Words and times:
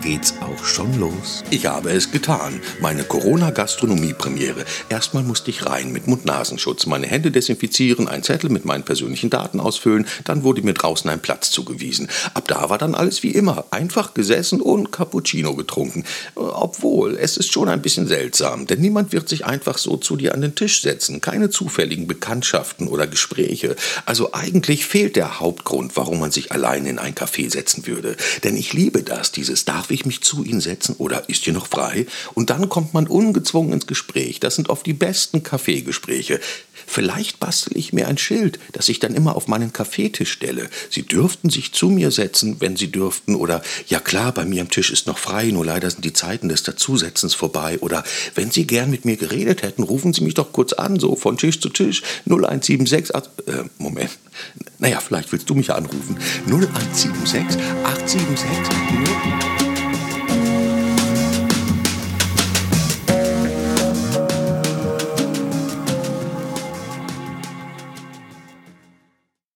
geht's 0.00 0.34
auch 0.40 0.64
schon 0.64 0.98
los. 0.98 1.42
Ich 1.50 1.66
habe 1.66 1.90
es 1.90 2.10
getan. 2.10 2.60
Meine 2.80 3.04
Corona-Gastronomie-Premiere. 3.04 4.64
Erstmal 4.88 5.22
musste 5.22 5.50
ich 5.50 5.66
rein 5.66 5.92
mit 5.92 6.06
Mund-Nasenschutz, 6.06 6.86
meine 6.86 7.06
Hände 7.06 7.30
desinfizieren, 7.30 8.08
einen 8.08 8.22
Zettel 8.22 8.50
mit 8.50 8.64
meinen 8.64 8.84
persönlichen 8.84 9.30
Daten 9.30 9.60
ausfüllen, 9.60 10.06
dann 10.24 10.44
wurde 10.44 10.62
mir 10.62 10.74
draußen 10.74 11.10
ein 11.10 11.20
Platz 11.20 11.50
zugewiesen. 11.50 12.08
Ab 12.34 12.48
da 12.48 12.70
war 12.70 12.78
dann 12.78 12.94
alles 12.94 13.22
wie 13.22 13.30
immer. 13.30 13.64
Einfach 13.70 14.14
gesessen 14.14 14.60
und 14.60 14.92
Cappuccino 14.92 15.54
getrunken. 15.54 16.04
Obwohl, 16.34 17.16
es 17.16 17.36
ist 17.36 17.52
schon 17.52 17.68
ein 17.68 17.82
bisschen 17.82 18.06
seltsam, 18.06 18.66
denn 18.66 18.80
niemand 18.80 19.12
wird 19.12 19.28
sich 19.28 19.46
einfach 19.46 19.78
so 19.78 19.96
zu 19.96 20.16
dir 20.16 20.34
an 20.34 20.42
den 20.42 20.54
Tisch 20.54 20.82
setzen. 20.82 21.20
Keine 21.20 21.50
zufälligen 21.50 22.06
Bekanntschaften 22.06 22.88
oder 22.88 23.06
Gespräche. 23.06 23.76
Also 24.06 24.32
eigentlich 24.32 24.86
fehlt 24.86 25.16
der 25.16 25.40
Hauptgrund, 25.40 25.96
warum 25.96 26.20
man 26.20 26.30
sich 26.30 26.52
alleine 26.52 26.88
in 26.88 26.98
ein 26.98 27.14
Café 27.14 27.50
setzen 27.50 27.86
würde. 27.86 28.16
Denn 28.44 28.56
ich 28.56 28.72
liebe 28.72 29.02
das, 29.02 29.32
dieses 29.32 29.64
Darf 29.64 29.87
ich 29.94 30.06
mich 30.06 30.22
zu 30.22 30.44
Ihnen 30.44 30.60
setzen 30.60 30.94
oder 30.98 31.28
ist 31.28 31.44
hier 31.44 31.52
noch 31.52 31.66
frei? 31.66 32.06
Und 32.34 32.50
dann 32.50 32.68
kommt 32.68 32.94
man 32.94 33.06
ungezwungen 33.06 33.72
ins 33.72 33.86
Gespräch. 33.86 34.40
Das 34.40 34.56
sind 34.56 34.70
oft 34.70 34.86
die 34.86 34.92
besten 34.92 35.42
Kaffeegespräche. 35.42 36.40
Vielleicht 36.86 37.38
bastel 37.38 37.76
ich 37.76 37.92
mir 37.92 38.08
ein 38.08 38.16
Schild, 38.16 38.58
das 38.72 38.88
ich 38.88 38.98
dann 38.98 39.14
immer 39.14 39.36
auf 39.36 39.46
meinen 39.46 39.74
Kaffeetisch 39.74 40.32
stelle. 40.32 40.70
Sie 40.90 41.02
dürften 41.02 41.50
sich 41.50 41.72
zu 41.72 41.90
mir 41.90 42.10
setzen, 42.10 42.56
wenn 42.60 42.76
Sie 42.76 42.90
dürften. 42.90 43.34
Oder 43.34 43.62
ja 43.88 44.00
klar, 44.00 44.32
bei 44.32 44.46
mir 44.46 44.62
am 44.62 44.70
Tisch 44.70 44.90
ist 44.90 45.06
noch 45.06 45.18
frei, 45.18 45.50
nur 45.50 45.66
leider 45.66 45.90
sind 45.90 46.04
die 46.04 46.14
Zeiten 46.14 46.48
des 46.48 46.62
Dazusetzens 46.62 47.34
vorbei. 47.34 47.78
Oder 47.80 48.04
wenn 48.34 48.50
Sie 48.50 48.66
gern 48.66 48.90
mit 48.90 49.04
mir 49.04 49.16
geredet 49.16 49.62
hätten, 49.62 49.82
rufen 49.82 50.14
Sie 50.14 50.24
mich 50.24 50.34
doch 50.34 50.52
kurz 50.52 50.72
an, 50.72 50.98
so 50.98 51.14
von 51.14 51.36
Tisch 51.36 51.60
zu 51.60 51.68
Tisch. 51.68 52.02
0176. 52.24 53.14
Äh, 53.46 53.64
Moment. 53.76 54.10
Naja, 54.78 55.00
vielleicht 55.00 55.30
willst 55.32 55.50
du 55.50 55.54
mich 55.54 55.70
anrufen. 55.70 56.18
0176 56.46 57.60
876. 57.84 59.37